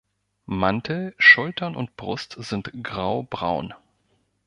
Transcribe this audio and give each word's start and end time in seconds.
Mantel, 0.47 1.13
Schultern 1.19 1.75
und 1.75 1.95
Brust 1.95 2.33
sind 2.39 2.71
graubraun. 2.83 3.75